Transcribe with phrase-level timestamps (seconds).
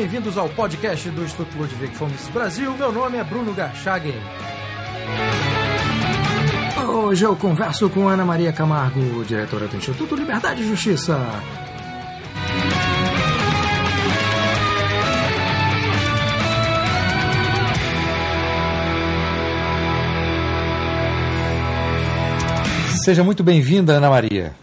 [0.00, 2.72] bem-vindos ao podcast do Instituto Ludwig Fomes Brasil.
[2.72, 4.14] Meu nome é Bruno Garchagen.
[6.88, 11.18] Hoje eu converso com Ana Maria Camargo, diretora do Instituto Liberdade e Justiça.
[23.04, 24.54] Seja muito bem-vinda, Ana Maria.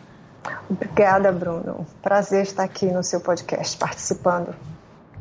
[0.67, 1.85] Obrigada, Bruno.
[2.01, 4.55] Prazer estar aqui no seu podcast participando.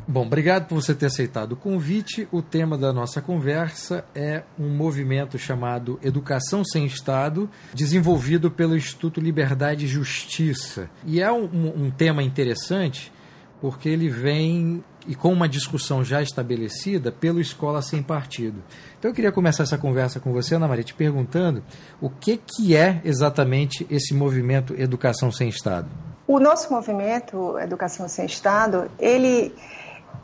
[0.08, 2.28] Bom, obrigado por você ter aceitado o convite.
[2.30, 9.20] O tema da nossa conversa é um movimento chamado Educação Sem Estado, desenvolvido pelo Instituto
[9.20, 10.88] Liberdade e Justiça.
[11.04, 11.46] E é um,
[11.76, 13.12] um tema interessante
[13.60, 18.62] porque ele vem e com uma discussão já estabelecida pelo Escola Sem Partido.
[18.98, 21.64] Então eu queria começar essa conversa com você, Ana Maria, te perguntando
[22.00, 25.88] o que, que é exatamente esse movimento Educação Sem Estado.
[26.28, 29.52] O nosso movimento Educação Sem Estado, ele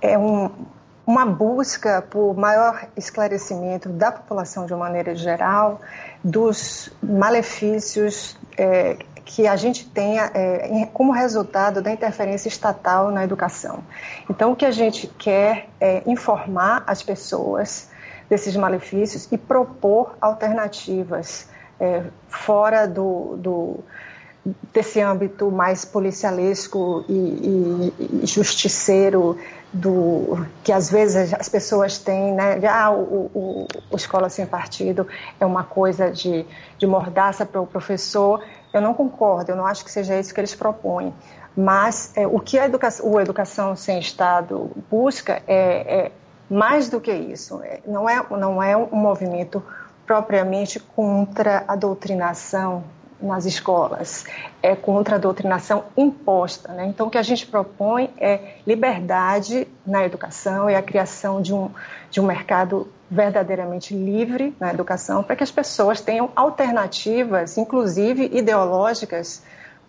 [0.02, 0.50] é um,
[1.06, 5.80] uma busca por maior esclarecimento da população de uma maneira geral
[6.22, 13.82] dos malefícios é, que a gente tenha é, como resultado da interferência estatal na educação.
[14.28, 17.88] Então, o que a gente quer é informar as pessoas
[18.28, 23.80] desses malefícios e propor alternativas é, fora do, do,
[24.72, 29.38] desse âmbito mais policialesco e, e, e justiceiro
[29.72, 32.60] do que às vezes as pessoas têm, né?
[32.66, 35.06] Ah, o, o, o escola sem partido
[35.40, 36.44] é uma coisa de,
[36.76, 38.44] de mordaça para o professor.
[38.72, 41.14] Eu não concordo, eu não acho que seja isso que eles propõem.
[41.56, 46.12] Mas é, o que a educação, o Educação Sem Estado busca é, é
[46.50, 47.62] mais do que isso.
[47.62, 49.62] É, não, é, não é um movimento
[50.06, 52.84] propriamente contra a doutrinação
[53.22, 54.24] nas escolas,
[54.62, 56.72] é contra a doutrinação imposta.
[56.72, 56.86] Né?
[56.86, 61.70] Então, o que a gente propõe é liberdade na educação e a criação de um,
[62.10, 69.42] de um mercado verdadeiramente livre na educação, para que as pessoas tenham alternativas, inclusive ideológicas,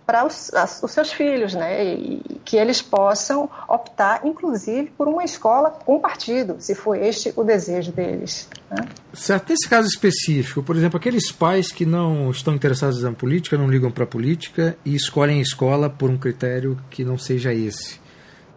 [0.05, 0.51] para os,
[0.83, 1.93] os, seus filhos, né?
[1.95, 7.43] E que eles possam optar, inclusive, por uma escola com partido, se for este o
[7.43, 8.49] desejo deles.
[8.69, 8.85] Né?
[9.13, 9.49] Certo.
[9.49, 13.91] Nesse caso específico, por exemplo, aqueles pais que não estão interessados na política, não ligam
[13.91, 18.01] para a política e escolhem a escola por um critério que não seja esse.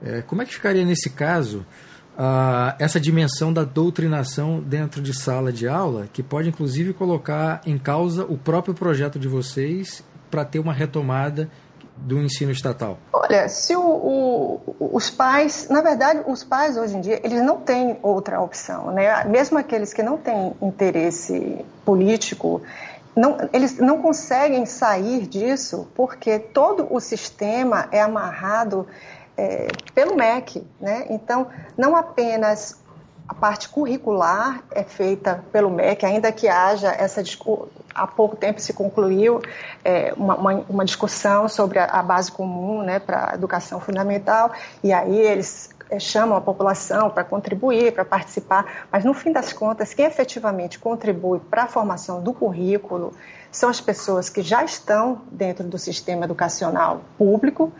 [0.02, 1.64] É, como é que ficaria nesse caso
[2.16, 7.78] uh, essa dimensão da doutrinação dentro de sala de aula, que pode inclusive colocar em
[7.78, 11.48] causa o próprio projeto de vocês para ter uma retomada
[11.96, 12.98] do ensino estatal?
[13.12, 14.60] Olha, se o, o,
[14.92, 19.24] os pais, na verdade, os pais hoje em dia, eles não têm outra opção, né?
[19.24, 22.62] Mesmo aqueles que não têm interesse político,
[23.16, 28.86] não, eles não conseguem sair disso porque todo o sistema é amarrado
[29.36, 30.66] é, pelo MEC.
[30.80, 31.06] Né?
[31.10, 32.78] Então, não apenas
[33.28, 37.22] a parte curricular é feita pelo MEC, ainda que haja essa
[37.94, 39.40] há pouco tempo se concluiu
[39.84, 44.52] é, uma, uma, uma, discussão sobre a, a base comum né, para a educação fundamental,
[44.82, 49.52] e aí eles é, chamam a população para contribuir, para participar, mas no fim das
[49.52, 53.12] contas, quem efetivamente contribui para a formação do currículo
[53.50, 57.72] são as pessoas que já estão dentro do sistema educacional público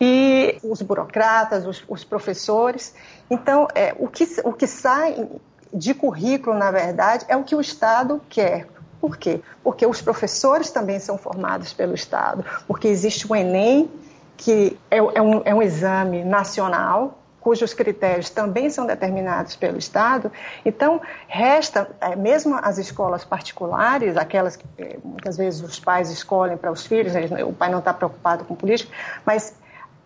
[0.00, 2.94] e os burocratas, os, os professores.
[3.30, 5.28] Então, é, o, que, o que sai
[5.72, 8.66] de currículo, na verdade, é o que o Estado quer.
[9.00, 9.40] Por quê?
[9.62, 13.90] Porque os professores também são formados pelo Estado, porque existe o Enem,
[14.36, 20.32] que é, é, um, é um exame nacional, cujos critérios também são determinados pelo Estado.
[20.64, 26.56] Então, resta, é, mesmo as escolas particulares, aquelas que é, muitas vezes os pais escolhem
[26.56, 27.12] para os filhos,
[27.46, 28.92] o pai não está preocupado com política,
[29.24, 29.54] mas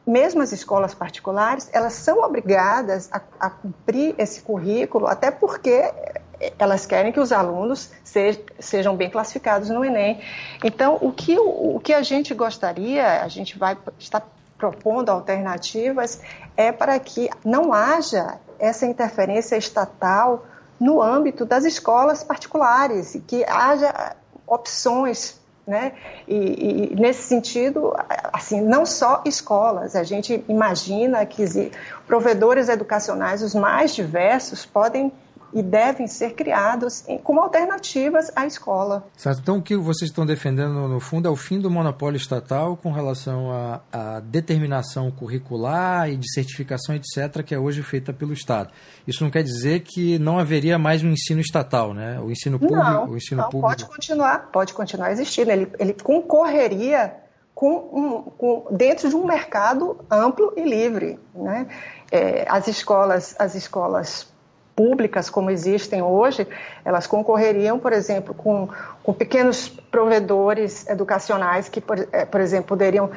[0.06, 5.92] mesmo as escolas particulares, elas são obrigadas a, a cumprir esse currículo, até porque
[6.58, 7.90] elas querem que os alunos
[8.58, 10.20] sejam bem classificados no Enem.
[10.64, 16.20] Então, o que, o, o que a gente gostaria, a gente vai estar propondo alternativas,
[16.56, 20.44] é para que não haja essa interferência estatal
[20.78, 25.92] no âmbito das escolas particulares, que haja opções né?
[26.26, 27.94] E, e, nesse sentido,
[28.32, 31.70] assim, não só escolas, a gente imagina que
[32.06, 35.12] provedores educacionais os mais diversos podem
[35.52, 39.06] e devem ser criados como alternativas à escola.
[39.16, 39.40] Certo.
[39.40, 42.92] Então, o que vocês estão defendendo, no fundo, é o fim do monopólio estatal com
[42.92, 43.50] relação
[43.92, 48.70] à, determinação curricular e de certificação, etc., que é hoje feita pelo Estado.
[49.06, 52.20] Isso não quer dizer que não haveria mais um ensino estatal, né?
[52.20, 52.82] O ensino público.
[52.82, 53.68] Não, o ensino não público...
[53.68, 55.50] pode continuar, pode continuar existindo.
[55.50, 57.14] Ele, ele concorreria
[57.54, 61.18] com um, com, dentro de um mercado amplo e livre.
[61.34, 61.66] Né?
[62.10, 64.29] É, as escolas, as escolas
[64.80, 66.48] públicas como existem hoje,
[66.82, 68.66] elas concorreriam, por exemplo, com,
[69.02, 73.10] com pequenos provedores educacionais que, por, é, por exemplo, poderiam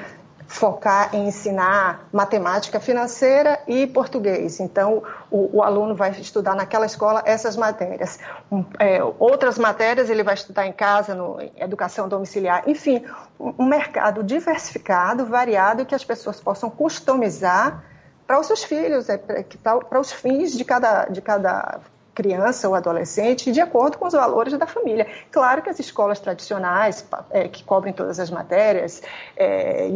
[0.45, 4.59] focar em ensinar matemática financeira e português.
[4.59, 8.19] Então, o, o aluno vai estudar naquela escola essas matérias.
[8.51, 12.63] Um, é, outras matérias ele vai estudar em casa, no educação domiciliar.
[12.67, 13.05] Enfim,
[13.39, 17.92] um, um mercado diversificado, variado, que as pessoas possam customizar
[18.25, 21.81] para os seus filhos, é, para os fins de cada, de cada
[22.13, 25.07] criança ou adolescente de acordo com os valores da família.
[25.31, 29.01] Claro que as escolas tradicionais, é, que cobrem todas as matérias,
[29.35, 29.87] é,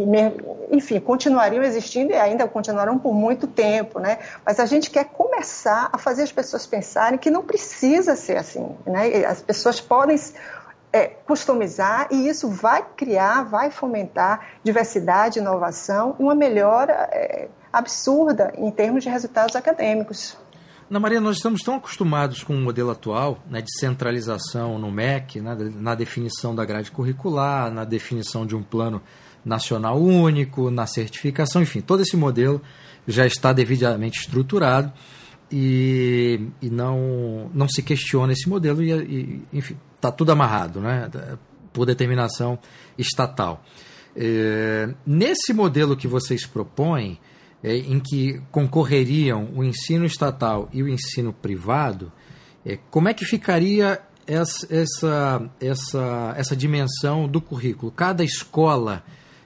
[0.71, 4.19] enfim, continuariam existindo e ainda continuarão por muito tempo, né?
[4.45, 8.75] Mas a gente quer começar a fazer as pessoas pensarem que não precisa ser assim,
[8.85, 9.25] né?
[9.25, 10.18] As pessoas podem
[10.91, 18.54] é, customizar e isso vai criar, vai fomentar diversidade, inovação e uma melhora é, absurda
[18.58, 20.38] em termos de resultados acadêmicos.
[20.90, 25.56] Maria, nós estamos tão acostumados com o modelo atual né, de centralização no MEC, né,
[25.75, 29.02] na definição da grade curricular, na definição de um plano
[29.44, 32.62] nacional único, na certificação, enfim, todo esse modelo
[33.06, 34.92] já está devidamente estruturado
[35.52, 41.10] e, e não, não se questiona esse modelo e, e enfim, está tudo amarrado, né,
[41.74, 42.58] por determinação
[42.98, 43.64] estatal.
[44.16, 47.19] É, nesse modelo que vocês propõem,
[47.63, 52.12] é, em que concorreriam o ensino estatal e o ensino privado,
[52.65, 57.92] é, como é que ficaria essa, essa, essa, essa dimensão do currículo?
[57.92, 59.04] Cada escola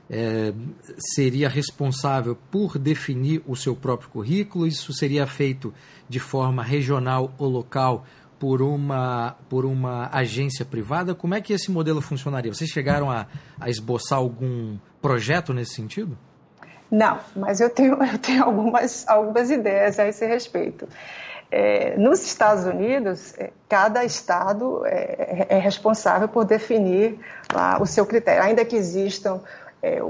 [0.10, 0.54] é,
[0.98, 4.68] seria responsável por definir o seu próprio currículo?
[4.68, 5.74] Isso seria feito
[6.10, 8.06] de forma regional ou local
[8.38, 11.13] por uma, por uma agência privada?
[11.13, 12.52] Como é que esse modelo funcionaria?
[12.52, 13.28] Vocês chegaram a,
[13.60, 16.18] a esboçar algum projeto nesse sentido?
[16.92, 20.88] Não, mas eu tenho, eu tenho algumas, algumas ideias a esse respeito.
[21.50, 27.20] É, nos Estados Unidos, é, cada estado é, é, responsável por definir
[27.54, 29.42] lá, o seu critério, ainda que existam
[29.84, 30.02] é,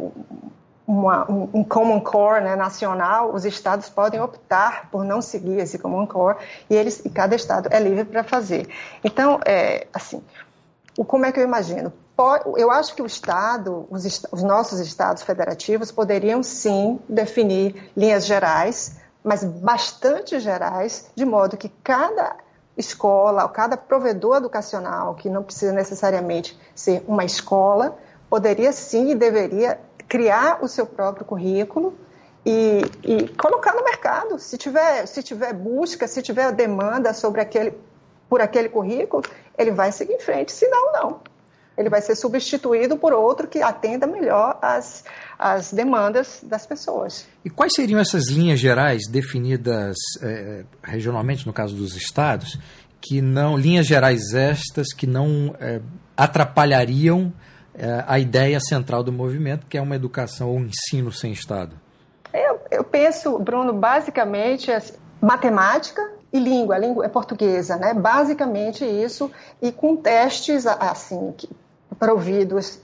[0.85, 6.05] uma, um, Common Core né, nacional, os estados podem optar por não seguir esse Common
[6.05, 6.37] Core
[6.69, 8.67] e eles, e cada estado é livre para fazer.
[9.03, 10.21] Então, é, assim,
[10.95, 11.91] o, como é que eu imagino?
[12.57, 18.97] Eu acho que o Estado, os, os nossos estados federativos, poderiam sim definir linhas gerais,
[19.23, 22.35] mas bastante gerais, de modo que cada
[22.77, 27.97] escola, ou cada provedor educacional, que não precisa necessariamente ser uma escola,
[28.29, 31.97] poderia sim e deveria criar o seu próprio currículo
[32.45, 34.39] e, e, colocar no mercado.
[34.39, 37.77] Se tiver, se tiver busca, se tiver demanda sobre aquele,
[38.29, 39.23] por aquele currículo,
[39.57, 40.51] ele vai seguir em frente.
[40.51, 41.30] Se não, não
[41.77, 45.03] ele vai ser substituído por outro que atenda melhor as,
[45.39, 47.25] as demandas das pessoas.
[47.43, 52.59] E quais seriam essas linhas gerais definidas eh, regionalmente, no caso dos estados,
[52.99, 55.81] que não linhas gerais estas que não eh,
[56.15, 57.33] atrapalhariam
[57.73, 61.75] eh, a ideia central do movimento, que é uma educação ou um ensino sem Estado?
[62.33, 64.71] Eu, eu penso, Bruno, basicamente
[65.19, 66.01] matemática
[66.31, 67.93] e língua, a língua é portuguesa, né?
[67.93, 69.29] Basicamente isso,
[69.61, 71.33] e com testes assim
[71.99, 72.79] providos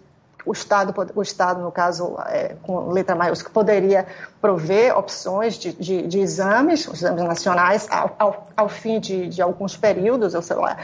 [0.48, 4.07] o Estado, o Estado, no caso, é, com letra maiúscula, poderia
[4.39, 9.76] prover opções de, de, de exames, exames nacionais, ao, ao, ao fim de, de, alguns
[9.76, 10.78] períodos, ou sei lá,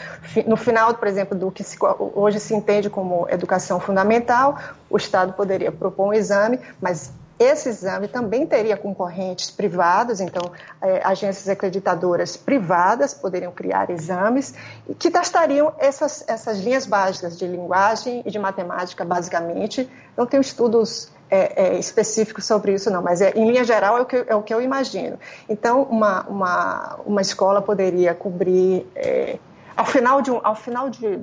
[0.46, 1.78] no final, por exemplo, do que se,
[2.14, 4.58] hoje se entende como educação fundamental,
[4.90, 7.14] o Estado poderia propor um exame, mas
[7.44, 14.54] esse exame também teria concorrentes privados, então é, agências acreditadoras privadas poderiam criar exames
[14.98, 19.90] que testariam essas, essas linhas básicas de linguagem e de matemática, basicamente.
[20.18, 24.06] Não tenho estudos é, é, específicos sobre isso, não, mas em linha geral é o,
[24.06, 25.20] que, é o que eu imagino.
[25.50, 28.88] Então, uma, uma, uma escola poderia cobrir,
[29.76, 31.20] ao final de, um, ao final de,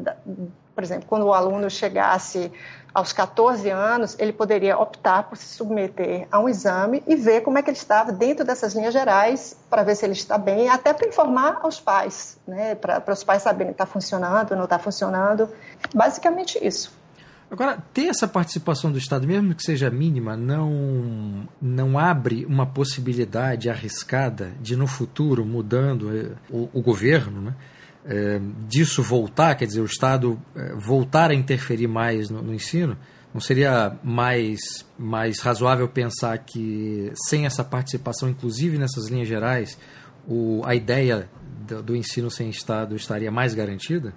[0.81, 2.51] por exemplo, quando o aluno chegasse
[2.95, 7.59] aos 14 anos, ele poderia optar por se submeter a um exame e ver como
[7.59, 10.95] é que ele estava dentro dessas linhas gerais, para ver se ele está bem, até
[10.95, 15.51] para informar aos pais, né, para, os pais saberem está funcionando, não está funcionando.
[15.95, 16.99] Basicamente isso.
[17.51, 23.69] Agora, ter essa participação do Estado, mesmo que seja mínima, não, não abre uma possibilidade
[23.69, 27.55] arriscada de, no futuro, mudando eh, o, o governo, né?
[28.04, 32.97] É, disso voltar, quer dizer, o Estado é, voltar a interferir mais no, no, ensino,
[33.33, 34.59] não seria mais,
[34.99, 39.78] mais razoável pensar que sem essa participação, inclusive nessas linhas gerais,
[40.26, 41.28] o, a ideia
[41.66, 44.14] do, do ensino sem Estado estaria mais garantida?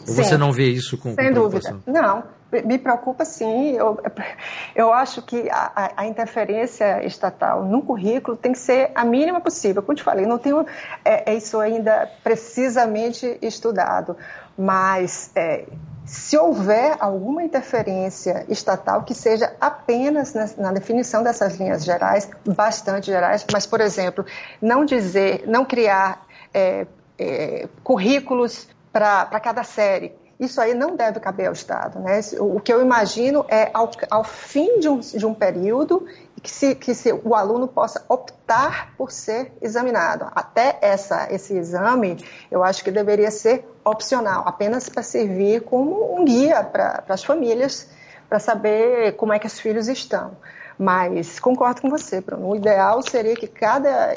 [0.00, 1.76] Ou sim, você não vê isso com, sem com dúvida.
[1.86, 2.24] Não,
[2.64, 3.72] me preocupa sim.
[3.72, 4.00] Eu,
[4.74, 9.82] eu acho que a, a, interferência estatal no currículo tem que ser a mínima possível.
[9.82, 10.64] Como te falei, não tenho
[11.04, 14.16] é, é isso ainda precisamente estudado,
[14.56, 15.64] mas é,
[16.06, 23.06] se houver alguma interferência estatal que seja apenas na, na, definição dessas linhas gerais, bastante
[23.06, 24.24] gerais, mas, por exemplo,
[24.62, 26.24] não dizer, não criar
[26.54, 26.86] é,
[27.18, 30.14] é, currículos para cada série.
[30.40, 31.98] Isso aí não deve caber ao Estado.
[31.98, 32.20] Né?
[32.40, 36.06] O que eu imagino é, ao, ao fim de um, de um período,
[36.42, 40.26] que, se, que se o aluno possa optar por ser examinado.
[40.34, 46.24] Até essa, esse exame, eu acho que deveria ser opcional, apenas para servir como um
[46.24, 47.88] guia para as famílias,
[48.28, 50.36] para saber como é que os filhos estão.
[50.78, 52.48] Mas concordo com você, Bruno.
[52.48, 54.14] O ideal seria que cada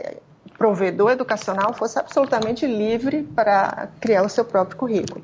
[0.60, 5.24] provedor educacional fosse absolutamente livre para criar o seu próprio currículo.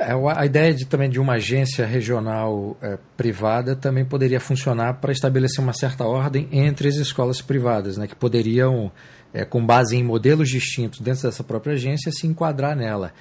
[0.00, 5.12] É, a ideia de, também de uma agência regional é, privada também poderia funcionar para
[5.12, 8.90] estabelecer uma certa ordem entre as escolas privadas, né, que poderiam,
[9.32, 13.12] é, com base em modelos distintos dentro dessa própria agência, se enquadrar nela.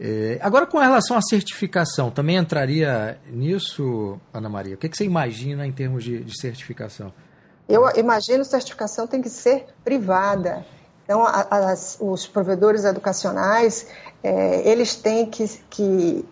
[0.00, 4.74] É, agora, com relação à certificação, também entraria nisso, Ana Maria?
[4.74, 7.12] O que, que você imagina em termos de, de certificação?
[7.68, 10.64] Eu imagino que certificação tem que ser privada.
[11.06, 13.86] Então, as, os provedores educacionais,
[14.24, 16.28] é, eles têm que, que,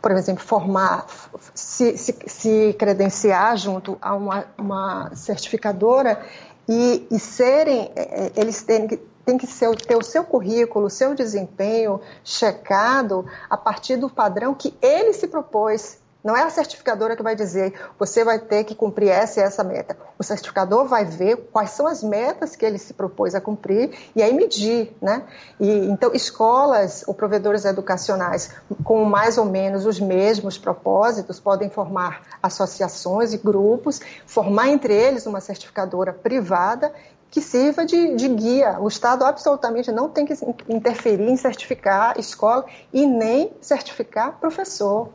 [0.00, 1.04] por exemplo, formar,
[1.52, 6.24] se, se, se credenciar junto a uma, uma certificadora
[6.68, 8.96] e, e serem, é, é, eles têm que
[9.38, 14.76] que ser, ter o seu currículo, o seu desempenho checado a partir do padrão que
[14.82, 19.10] ele se propôs não é a certificadora que vai dizer você vai ter que cumprir
[19.10, 19.94] essa e essa meta.
[20.18, 24.22] O certificador vai ver quais são as metas que ele se propôs a cumprir e
[24.22, 25.24] aí medir, né?
[25.60, 28.50] E, então, escolas ou provedores educacionais
[28.82, 35.26] com mais ou menos os mesmos propósitos podem formar associações e grupos, formar entre eles
[35.26, 36.90] uma certificadora privada
[37.30, 38.78] que sirva de, de, guia.
[38.80, 40.34] O Estado absolutamente não tem que
[40.68, 45.10] interferir em certificar escola e nem certificar professor.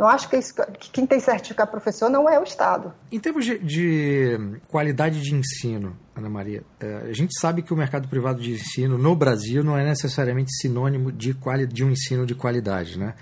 [0.00, 2.90] Não acho que, isso, que quem tem que certificar professor não é o Estado.
[3.12, 7.76] Em termos de, de qualidade de ensino, Ana Maria, é, a gente sabe que o
[7.76, 12.24] mercado privado de ensino no Brasil não é necessariamente sinônimo de, quali, de um ensino
[12.24, 13.12] de qualidade, né?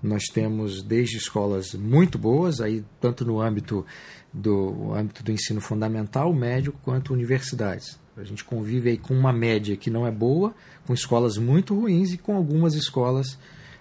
[0.00, 3.84] Nós temos desde escolas muito boas, aí tanto no âmbito
[4.32, 7.98] do âmbito do ensino fundamental, médio, quanto universidades.
[8.16, 10.54] A gente convive aí com uma média que não é boa,
[10.86, 13.36] com escolas muito ruins e com algumas escolas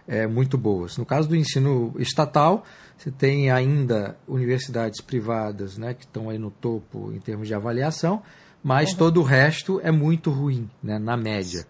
[0.07, 0.97] é, muito boas.
[0.97, 2.63] No caso do ensino estatal,
[2.97, 8.21] você tem ainda universidades privadas né, que estão aí no topo em termos de avaliação,
[8.63, 8.97] mas uhum.
[8.97, 11.65] todo o resto é muito ruim, né, na média.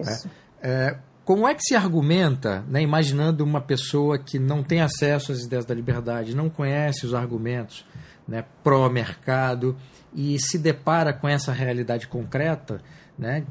[0.00, 0.28] Isso.
[0.62, 5.32] É, é, como é que se argumenta, né, imaginando uma pessoa que não tem acesso
[5.32, 7.84] às ideias da liberdade, não conhece os argumentos
[8.26, 9.76] né, pró-mercado
[10.14, 12.80] e se depara com essa realidade concreta,
[13.18, 13.44] né,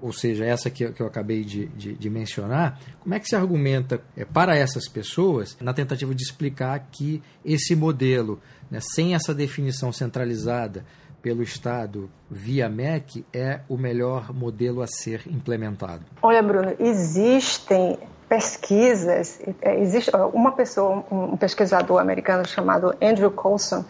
[0.00, 4.00] ou seja, essa que, eu acabei de, de, de, mencionar, como é que se argumenta
[4.16, 8.40] é, para essas pessoas, na tentativa de explicar que esse modelo,
[8.70, 10.84] né, sem essa definição centralizada
[11.20, 16.04] pelo Estado via MEC, é o melhor modelo a ser implementado?
[16.22, 23.84] Olha, Bruno, existem pesquisas, é, existe uma pessoa, um pesquisador americano chamado Andrew Coulson,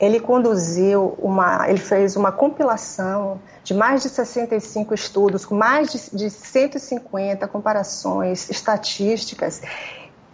[0.00, 6.16] ele conduziu uma, ele fez uma compilação de mais de 65 estudos, com mais de,
[6.16, 9.62] de 150 comparações estatísticas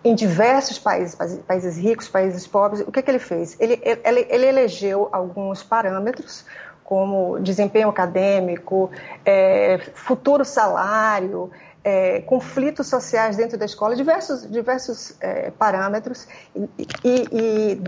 [0.02, 1.14] em diversos países,
[1.46, 2.80] países ricos, países pobres.
[2.86, 3.56] O que, que ele fez?
[3.60, 6.46] Ele, ele, ele elegeu alguns parâmetros,
[6.82, 8.90] como desempenho acadêmico,
[9.24, 11.50] é, futuro salário,
[11.82, 16.68] é, conflitos sociais dentro da escola, diversos, diversos é, parâmetros, e,
[17.04, 17.82] e, e,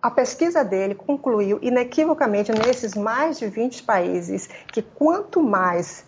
[0.00, 6.04] a pesquisa dele concluiu inequivocamente nesses mais de 20 países que quanto mais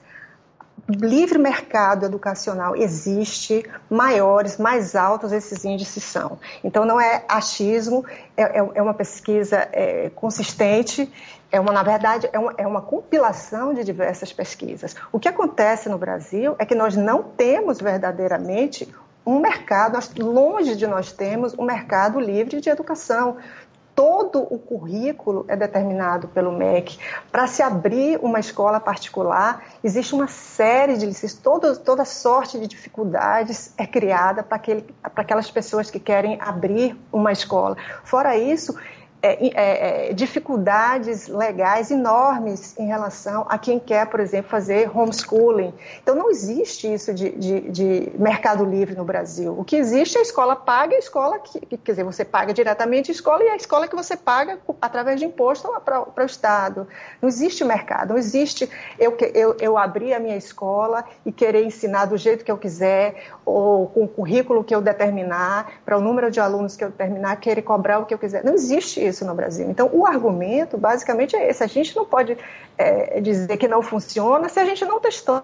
[0.89, 6.39] livre mercado educacional existe, maiores, mais altos esses índices são.
[6.63, 8.05] Então, não é achismo,
[8.37, 11.11] é, é, é uma pesquisa é, consistente
[11.55, 14.97] é uma, na verdade, é uma, é uma compilação de diversas pesquisas.
[15.13, 18.93] O que acontece no Brasil é que nós não temos verdadeiramente
[19.25, 23.37] um mercado, longe de nós temos um mercado livre de educação.
[23.95, 26.99] Todo o currículo é determinado pelo MEC.
[27.31, 32.67] Para se abrir uma escola particular, existe uma série de licenças, toda, toda sorte de
[32.67, 34.61] dificuldades é criada para
[35.15, 37.77] aquelas pessoas que querem abrir uma escola.
[38.03, 38.77] Fora isso,
[39.25, 45.73] é, é, é, dificuldades legais enormes em relação a quem quer, por exemplo, fazer homeschooling.
[46.03, 49.59] Então, não existe isso de, de, de mercado livre no Brasil.
[49.59, 53.11] O que existe é a escola paga a escola que, quer dizer, você paga diretamente
[53.11, 56.87] a escola e a escola que você paga através de imposto para o Estado.
[57.23, 62.05] Não existe mercado, não existe eu, eu, eu abrir a minha escola e querer ensinar
[62.05, 66.31] do jeito que eu quiser ou com o currículo que eu determinar, para o número
[66.31, 68.45] de alunos que eu determinar, querer cobrar o que eu quiser.
[68.45, 69.69] Não existe isso no Brasil.
[69.69, 71.63] Então, o argumento, basicamente, é esse.
[71.63, 72.37] A gente não pode
[72.79, 75.43] é, dizer que não funciona se a gente não testou.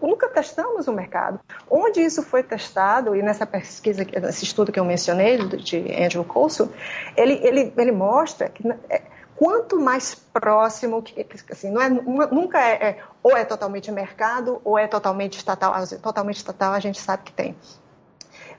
[0.00, 1.40] Nunca testamos o mercado.
[1.68, 6.68] Onde isso foi testado, e nessa pesquisa, nesse estudo que eu mencionei, de Andrew Coulson,
[7.16, 9.02] ele, ele, ele mostra que é,
[9.36, 11.02] quanto mais próximo,
[11.50, 15.74] assim, não é, nunca é, é, ou é totalmente mercado ou é totalmente estatal.
[16.02, 17.56] Totalmente estatal a gente sabe que tem.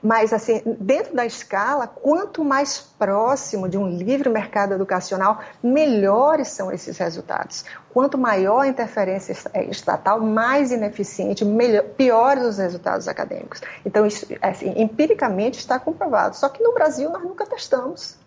[0.04, 6.70] Mas, assim, dentro da escala, quanto mais próximo de um livre mercado educacional, melhores são
[6.70, 7.64] esses resultados.
[7.90, 13.62] Quanto maior a interferência é, estatal, mais ineficiente, melhor, piores os resultados acadêmicos.
[13.82, 16.36] Então, isso, assim, empiricamente está comprovado.
[16.36, 18.22] Só que no Brasil nós nunca testamos.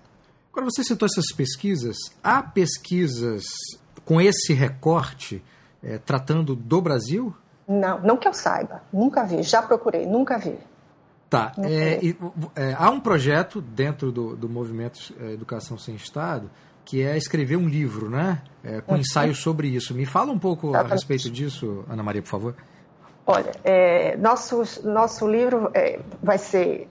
[0.57, 1.97] Agora, você citou essas pesquisas.
[2.23, 3.43] Há pesquisas
[4.03, 5.43] com esse recorte
[5.83, 7.31] é, tratando do Brasil?
[7.67, 8.81] Não, não que eu saiba.
[8.91, 9.43] Nunca vi.
[9.43, 10.57] Já procurei, nunca vi.
[11.29, 11.51] Tá.
[11.59, 11.99] É,
[12.55, 16.49] é, há um projeto dentro do, do movimento Educação Sem Estado
[16.83, 18.41] que é escrever um livro, né?
[18.85, 19.01] Com uhum.
[19.01, 19.93] ensaio sobre isso.
[19.93, 20.91] Me fala um pouco Exatamente.
[20.91, 22.55] a respeito disso, Ana Maria, por favor.
[23.27, 23.51] Olha,
[24.17, 25.69] nosso, nosso livro
[26.23, 26.87] vai ser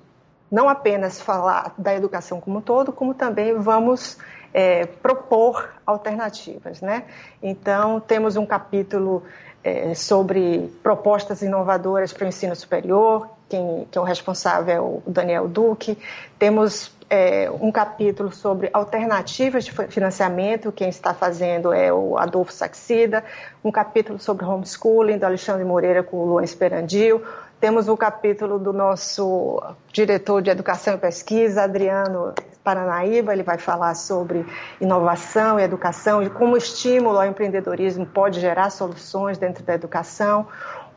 [0.50, 4.18] não apenas falar da educação como um todo, como também vamos
[4.54, 7.04] é, propor alternativas, né?
[7.42, 9.22] Então, temos um capítulo
[9.62, 15.02] é, sobre propostas inovadoras para o ensino superior, quem, quem é o responsável é o
[15.06, 15.96] Daniel Duque.
[16.38, 23.24] Temos é, um capítulo sobre alternativas de financiamento, quem está fazendo é o Adolfo Saxida.
[23.62, 27.22] Um capítulo sobre homeschooling, do Alexandre Moreira com o Luan Esperandil.
[27.60, 33.94] Temos um capítulo do nosso diretor de Educação e Pesquisa, Adriano Paranaíba, ele vai falar
[33.94, 34.44] sobre
[34.80, 40.46] inovação e educação e como o estímulo ao empreendedorismo pode gerar soluções dentro da educação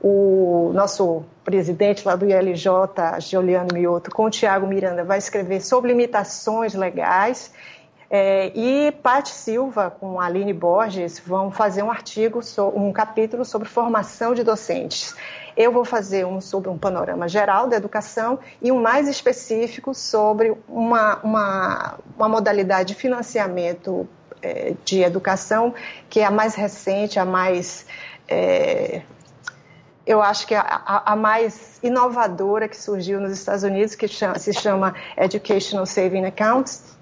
[0.01, 2.65] o nosso presidente lá do ILJ,
[3.19, 7.53] Giuliano Mioto, com o Tiago Miranda, vai escrever sobre limitações legais.
[8.09, 12.39] É, e Paty Silva, com a Aline Borges, vão fazer um artigo,
[12.73, 15.15] um capítulo sobre formação de docentes.
[15.59, 20.55] Eu vou fazer um sobre um panorama geral da educação e um mais específico sobre
[20.69, 24.07] uma, uma, uma modalidade de financiamento
[24.41, 25.73] é, de educação
[26.09, 27.85] que é a mais recente, a mais
[28.25, 29.01] é,
[30.09, 34.53] eu acho que a, a, mais inovadora que surgiu nos Estados Unidos, que chama, se
[34.53, 36.97] chama Educational Saving Accounts.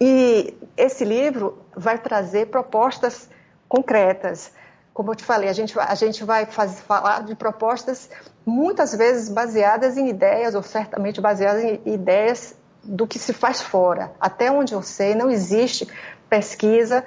[0.00, 3.28] E esse livro vai trazer propostas
[3.68, 4.50] concretas.
[4.92, 8.10] Como eu te falei, a gente, a gente vai falar de propostas
[8.44, 14.12] muitas vezes baseadas em ideias, ou certamente baseadas em ideias do que se faz fora.
[14.20, 15.88] Até onde eu sei, não existe
[16.28, 17.04] pesquisa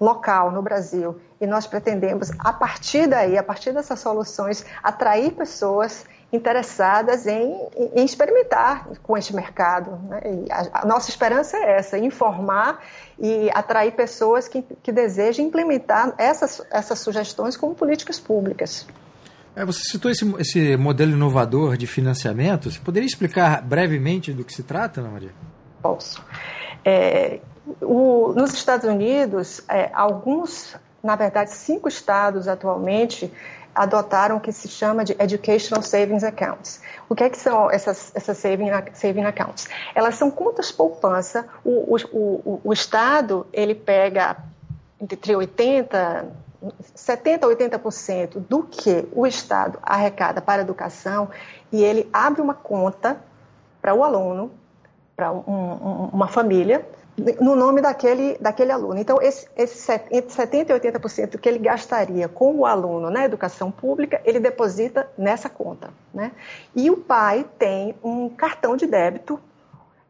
[0.00, 1.20] local no Brasil.
[1.40, 8.04] E nós pretendemos, a partir daí, a partir dessas soluções, atrair pessoas interessadas em, em
[8.04, 9.98] experimentar com este mercado.
[10.08, 10.20] Né?
[10.50, 12.82] A, a, nossa esperança é essa, informar
[13.18, 18.86] e atrair pessoas que, que desejem implementar essas, essas sugestões como políticas públicas.
[19.54, 22.70] É, você citou esse, esse modelo inovador de financiamento.
[22.70, 25.30] Você poderia explicar brevemente do que se trata, Ana Maria?
[25.80, 26.24] Posso.
[26.84, 27.38] É,
[27.80, 33.32] o, nos Estados Unidos, é, alguns, na verdade, cinco estados atualmente
[33.74, 36.80] adotaram o que se chama de Educational Savings Accounts.
[37.08, 39.68] O que, é que são essas, essas saving, saving accounts?
[39.94, 41.46] Elas são contas poupança.
[41.64, 44.36] O, o, o, Estado ele pega
[45.00, 46.44] entre 80
[46.94, 51.28] 70 a 80% do que o Estado arrecada para a educação
[51.70, 53.20] e ele abre uma conta
[53.82, 54.50] para o aluno,
[55.14, 56.86] para um, um, uma família,
[57.40, 58.98] no nome daquele, daquele aluno.
[58.98, 63.70] Então, esse, esse, entre 70% e 80% que ele gastaria com o aluno na educação
[63.70, 65.90] pública, ele deposita nessa conta.
[66.12, 66.32] Né?
[66.74, 69.38] E o pai tem um cartão de débito.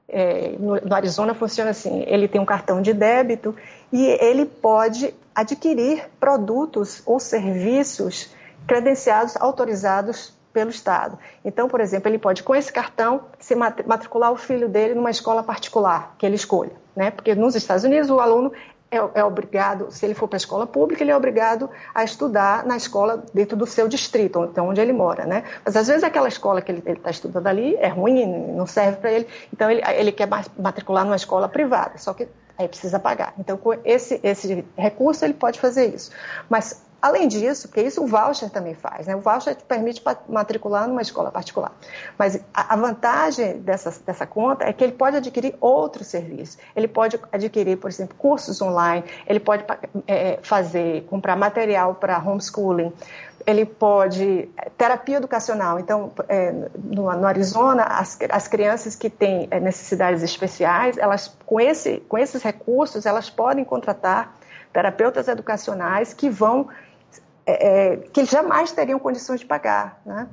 [0.09, 3.55] É, no, no Arizona funciona assim: ele tem um cartão de débito
[3.93, 8.35] e ele pode adquirir produtos ou serviços
[8.67, 11.19] credenciados, autorizados pelo Estado.
[11.45, 15.43] Então, por exemplo, ele pode, com esse cartão, se matricular o filho dele numa escola
[15.43, 16.84] particular que ele escolha.
[16.95, 17.11] Né?
[17.11, 18.53] Porque nos Estados Unidos o aluno
[18.91, 22.65] é, é obrigado, se ele for para a escola pública, ele é obrigado a estudar
[22.65, 25.43] na escola dentro do seu distrito, então onde ele mora, né?
[25.65, 29.11] Mas às vezes aquela escola que ele está estudando ali é ruim, não serve para
[29.11, 30.29] ele, então ele, ele quer
[30.59, 31.99] matricular numa escola privada.
[31.99, 33.35] Só que aí precisa pagar.
[33.39, 36.11] Então, com esse, esse recurso, ele pode fazer isso.
[36.49, 39.15] Mas Além disso, porque isso o voucher também faz, né?
[39.15, 41.71] o voucher te permite matricular numa escola particular.
[42.19, 46.57] Mas a vantagem dessa, dessa conta é que ele pode adquirir outros serviços.
[46.75, 49.67] Ele pode adquirir, por exemplo, cursos online, ele pode
[50.07, 52.91] é, fazer, comprar material para homeschooling,
[53.47, 55.79] ele pode terapia educacional.
[55.79, 61.61] Então, é, no, no, Arizona, as, as crianças que têm é, necessidades especiais, elas com
[61.61, 64.35] esse com esses recursos, elas podem contratar
[64.73, 66.69] terapeutas educacionais que vão
[67.47, 70.29] é, é, que eles jamais teriam condições de pagar, né?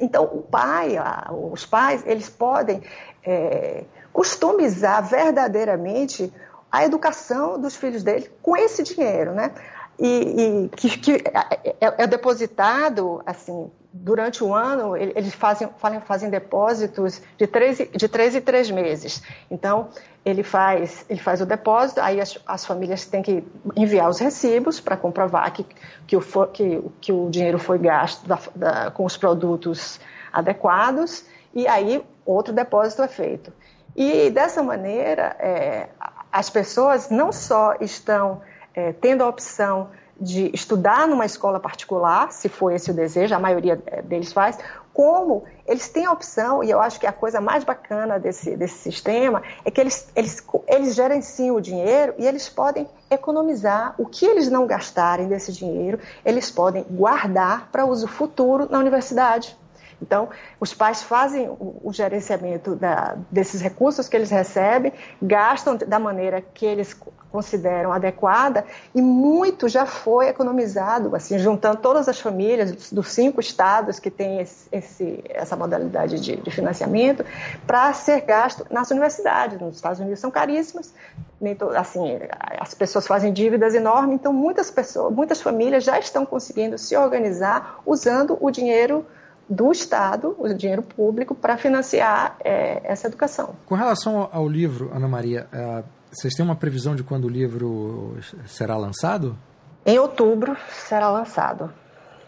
[0.00, 2.82] Então, o pai, a, os pais, eles podem
[3.24, 6.32] é, customizar verdadeiramente
[6.70, 9.52] a educação dos filhos dele com esse dinheiro, né?
[9.98, 15.68] E, e que, que é, é, é depositado, assim, durante o ano, eles fazem,
[16.04, 19.22] fazem depósitos de três, de três em três meses.
[19.48, 19.88] Então,
[20.24, 23.44] ele faz, ele faz o depósito, aí as, as famílias têm que
[23.76, 25.64] enviar os recibos para comprovar que,
[26.08, 30.00] que, o, que, que o dinheiro foi gasto da, da, com os produtos
[30.32, 33.52] adequados, e aí outro depósito é feito.
[33.94, 35.88] E dessa maneira, é,
[36.32, 38.42] as pessoas não só estão
[38.74, 39.88] é, tendo a opção
[40.20, 44.58] de estudar numa escola particular, se for esse o desejo, a maioria eh, deles faz,
[44.92, 48.78] como eles têm a opção, e eu acho que a coisa mais bacana desse, desse
[48.78, 54.24] sistema é que eles, eles, eles gerenciam o dinheiro e eles podem economizar o que
[54.24, 59.56] eles não gastarem desse dinheiro, eles podem guardar para uso futuro na universidade.
[60.04, 60.28] Então,
[60.60, 66.42] os pais fazem o, o gerenciamento da, desses recursos que eles recebem, gastam da maneira
[66.42, 66.94] que eles
[67.32, 68.64] consideram adequada
[68.94, 74.40] e muito já foi economizado, assim, juntando todas as famílias dos, cinco estados que têm
[74.40, 77.24] esse, esse, essa modalidade de, de financiamento
[77.66, 79.58] para ser gasto nas universidades.
[79.60, 80.94] Nos Estados Unidos são caríssimas,
[81.40, 82.20] nem to, assim,
[82.60, 87.80] as pessoas fazem dívidas enormes, então muitas pessoas, muitas famílias já estão conseguindo se organizar
[87.84, 89.04] usando o dinheiro
[89.48, 93.54] do Estado, o dinheiro público, para financiar é, essa educação.
[93.66, 98.16] Com relação ao livro, Ana Maria, é, vocês têm uma previsão de quando o livro
[98.46, 99.36] será lançado?
[99.84, 101.70] Em outubro será lançado.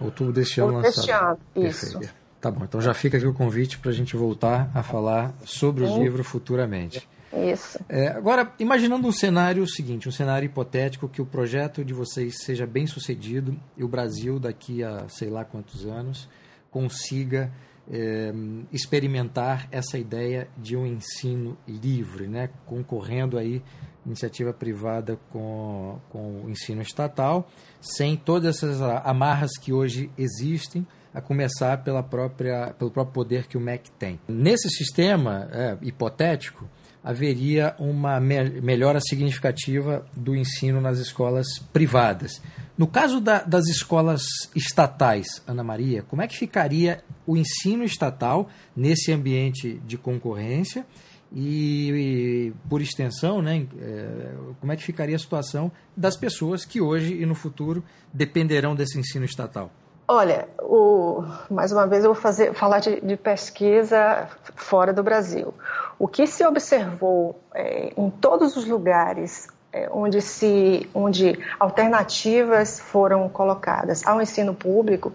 [0.01, 0.95] Outubro deste ano lançado.
[0.95, 1.93] Deste ano, isso.
[1.93, 2.15] Perfeito.
[2.41, 5.87] Tá bom, então já fica aqui o convite para a gente voltar a falar sobre
[5.87, 5.95] Sim.
[5.95, 7.09] o livro futuramente.
[7.33, 7.79] Isso.
[7.89, 12.67] É, agora, imaginando um cenário seguinte, um cenário hipotético que o projeto de vocês seja
[12.67, 16.29] bem sucedido e o Brasil, daqui a sei lá quantos anos,
[16.77, 17.51] consiga
[17.91, 18.31] é,
[18.71, 22.51] experimentar essa ideia de um ensino livre, né?
[22.67, 23.63] concorrendo aí
[24.05, 27.49] iniciativa privada com, com o ensino estatal,
[27.81, 33.57] sem todas essas amarras que hoje existem, a começar pela própria, pelo próprio poder que
[33.57, 34.21] o MEC tem.
[34.29, 36.69] Nesse sistema é, hipotético,
[37.03, 42.43] haveria uma me melhora significativa do ensino nas escolas privadas.
[42.77, 44.23] No caso da, das escolas
[44.55, 50.85] estatais, Ana Maria, como é que ficaria o ensino estatal nesse ambiente de concorrência
[51.33, 56.81] e, e por extensão, né, é, como é que ficaria a situação das pessoas que
[56.81, 59.71] hoje e no futuro dependerão desse ensino estatal?
[60.09, 65.53] Olha, o, mais uma vez eu vou fazer, falar de, de pesquisa fora do Brasil.
[65.99, 69.49] O que se observou é, em todos os lugares
[69.91, 75.13] onde, se, onde alternativas foram colocadas ao ensino público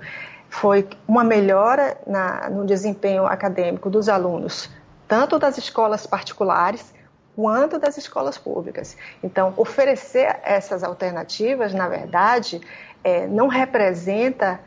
[0.50, 4.70] foi uma melhora na, no desempenho acadêmico dos alunos,
[5.08, 6.94] tanto das escolas particulares
[7.36, 8.98] quanto das escolas públicas.
[9.24, 12.62] Então, oferecer essas alternativas, na verdade,
[13.04, 14.60] é, não representa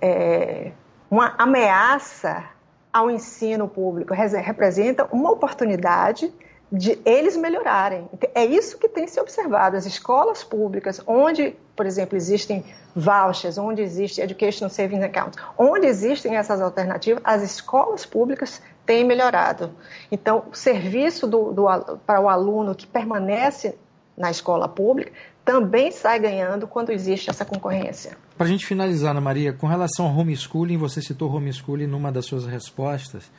[0.00, 0.72] é,
[1.10, 2.44] uma ameaça
[2.92, 6.32] ao ensino público, representa uma oportunidade
[6.72, 8.08] de eles melhorarem.
[8.34, 9.76] É isso que tem se observado.
[9.76, 16.36] As escolas públicas, onde, por exemplo, existem vouchers, onde existe Education Savings Account, onde existem
[16.36, 19.70] essas alternativas, as escolas públicas têm melhorado.
[20.10, 21.66] Então, o serviço do, do,
[22.06, 23.74] para o aluno que permanece
[24.16, 25.12] na escola pública
[25.44, 28.16] também sai ganhando quando existe essa concorrência.
[28.36, 32.26] Para a gente finalizar, Ana Maria, com relação ao homeschooling, você citou homeschooling numa das
[32.26, 33.30] suas respostas.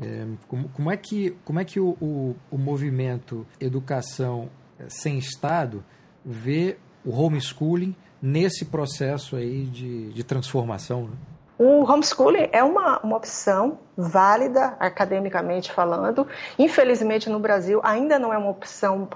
[0.00, 5.18] É, como, como, é que, como é que o, o, o movimento Educação é, Sem
[5.18, 5.84] Estado
[6.24, 11.08] vê o homeschooling nesse processo aí de, de transformação?
[11.08, 11.16] Né?
[11.58, 16.26] O homeschooling é uma, uma opção válida, academicamente falando.
[16.56, 19.08] Infelizmente, no Brasil, ainda não é uma opção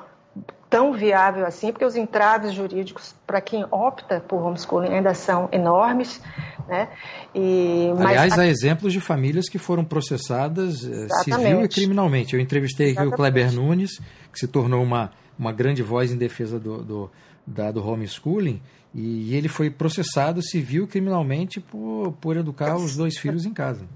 [0.69, 6.21] tão viável assim, porque os entraves jurídicos para quem opta por homeschooling ainda são enormes.
[6.69, 6.89] Né?
[7.35, 11.31] E, Aliás, há exemplos de famílias que foram processadas Exatamente.
[11.31, 12.35] Eh, civil e criminalmente.
[12.35, 13.15] Eu entrevistei aqui Exatamente.
[13.15, 13.99] o Kleber Nunes,
[14.33, 17.11] que se tornou uma uma grande voz em defesa do, do,
[17.47, 18.63] da, do homeschooling,
[18.95, 23.87] e ele foi processado civil criminalmente por, por educar os dois filhos em casa.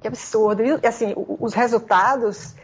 [0.00, 0.62] Que absurdo.
[0.62, 2.54] E, assim, os resultados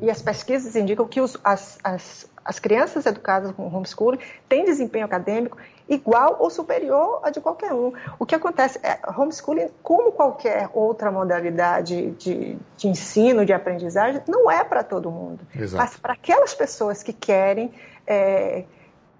[0.00, 5.04] e as pesquisas indicam que os, as, as, as crianças educadas com homeschooling têm desempenho
[5.04, 7.92] acadêmico igual ou superior a de qualquer um.
[8.18, 14.50] O que acontece é homeschooling, como qualquer outra modalidade de, de ensino, de aprendizagem, não
[14.50, 15.40] é para todo mundo.
[15.54, 15.82] Exato.
[15.82, 17.72] Mas para aquelas pessoas que querem,
[18.06, 18.64] é,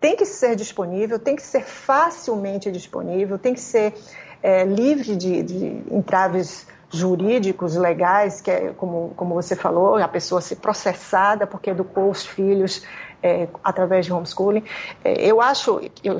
[0.01, 3.95] tem que ser disponível, tem que ser facilmente disponível, tem que ser
[4.43, 10.41] é, livre de, de entraves jurídicos, legais, que é, como, como você falou, a pessoa
[10.41, 12.83] ser processada porque educou os filhos
[13.23, 14.65] é, através de homeschooling.
[15.05, 16.19] É, eu acho, eu,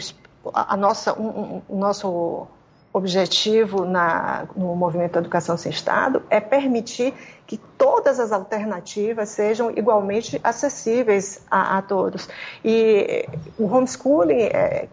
[0.53, 2.47] a nossa, um, um, nosso
[2.93, 7.13] objetivo na, no movimento educação sem Estado é permitir
[7.47, 12.29] que todas as alternativas sejam igualmente acessíveis a, a todos.
[12.65, 14.89] E o homeschooling, é,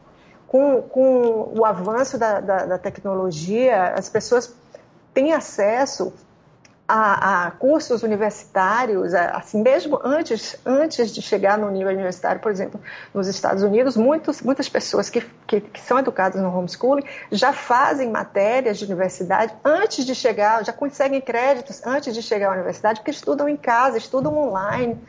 [0.48, 4.54] com, com o avanço da, da, da tecnologia, as pessoas
[5.14, 6.14] têm acesso
[6.88, 12.80] a, a, cursos universitários, assim, mesmo antes, antes de chegar no nível universitário, por exemplo,
[13.13, 18.12] nos Estados Unidos, muitos, muitas pessoas que, que, que, são educadas no homeschooling já fazem
[18.12, 23.12] matérias de universidade antes de chegar, já conseguem créditos antes de chegar à universidade, porque
[23.12, 25.00] estudam em casa, estudam online.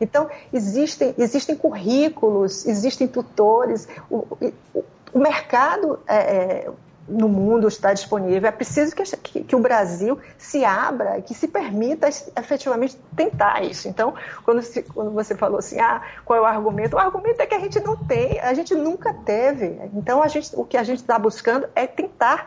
[0.00, 4.26] Então, existem, existem currículos, existem tutores, o,
[4.74, 6.70] o, o mercado é, é
[7.08, 8.48] no mundo está disponível.
[8.48, 13.88] É preciso que, que, que, o Brasil se abra, que se permita efetivamente tentar isso.
[13.88, 16.96] Então, quando, se, quando você falou assim, ah, qual é o argumento?
[16.96, 19.78] O argumento é que a gente não tem, a gente nunca teve.
[19.94, 22.46] Então, a gente, o que a gente está buscando é tentar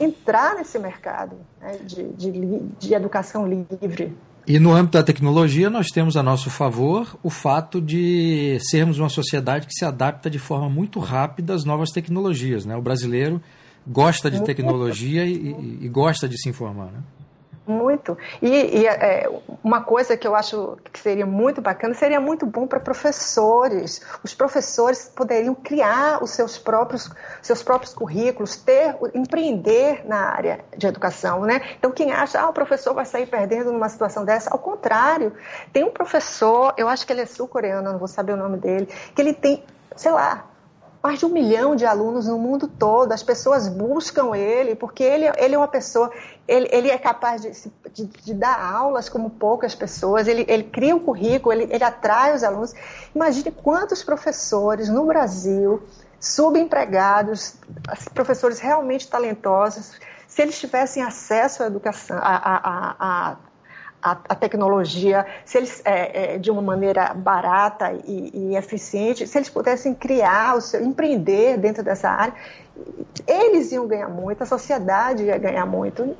[0.00, 4.16] entrar nesse mercado né, de, de, de educação livre.
[4.44, 9.08] E no âmbito da tecnologia, nós temos a nosso favor o fato de sermos uma
[9.08, 12.66] sociedade que se adapta de forma muito rápida às novas tecnologias.
[12.66, 12.76] Né?
[12.76, 13.40] O brasileiro
[13.86, 17.02] gosta de tecnologia e, e, gosta de se informar, né?
[17.64, 18.18] Muito.
[18.40, 19.30] E, e é,
[19.62, 24.02] uma coisa que eu acho que seria muito bacana, seria muito bom para professores.
[24.24, 27.08] Os professores poderiam criar os seus próprios,
[27.40, 31.62] seus próprios currículos, ter, empreender na área de educação, né?
[31.78, 35.32] Então, quem acha, ah, o professor vai sair perdendo numa situação dessa, ao contrário,
[35.72, 38.88] tem um professor, eu acho que ele é sul-coreano, não vou saber o nome dele,
[39.14, 39.62] que ele tem,
[39.94, 40.51] sei lá,
[41.02, 43.12] mais de um milhão de alunos no mundo todo.
[43.12, 46.10] As pessoas buscam ele, porque ele, ele é uma pessoa,
[46.46, 47.50] ele, ele é capaz de,
[47.92, 52.34] de, de, dar aulas como poucas pessoas, ele, ele cria um currículo, ele, ele atrai
[52.34, 52.72] os alunos.
[53.14, 55.82] Imagine quantos professores no Brasil,
[56.20, 57.56] subempregados,
[58.14, 63.36] professores realmente talentosos, se eles tivessem acesso à educação, à, à, à,
[64.02, 69.38] a, a tecnologia, se eles, é, é, de uma maneira barata e, e, eficiente, se
[69.38, 72.34] eles pudessem criar, o seu, empreender dentro dessa área,
[73.26, 76.16] eles iam ganhar muito, a sociedade ia ganhar muito.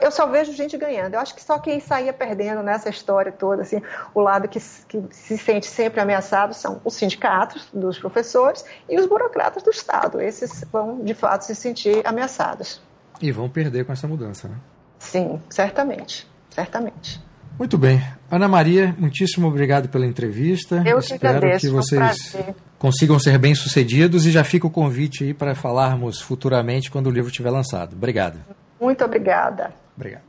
[0.00, 1.14] Eu, só vejo gente ganhando.
[1.14, 3.80] Eu acho que só quem saía perdendo nessa história toda, assim,
[4.12, 9.06] o lado que, que se sente sempre ameaçado são os sindicatos dos professores e os
[9.06, 10.20] burocratas do Estado.
[10.20, 12.82] Esses vão, de fato, se sentir ameaçados.
[13.22, 14.56] E vão perder com essa mudança, né?
[14.98, 17.20] Sim, certamente certamente.
[17.58, 18.00] Muito bem.
[18.30, 20.76] Ana Maria, muitíssimo obrigado pela entrevista.
[20.86, 25.24] Eu que Espero agradeço, que vocês um consigam ser bem-sucedidos e já fica o convite
[25.24, 27.94] aí para falarmos futuramente quando o livro estiver lançado.
[27.94, 28.38] Obrigado.
[28.80, 29.72] Muito obrigada.
[29.96, 30.22] Obrigado.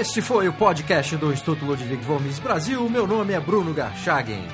[0.00, 2.88] Este foi o podcast do Instituto Ludwig Gomes Brasil.
[2.88, 4.46] Meu nome é Bruno Garchagen.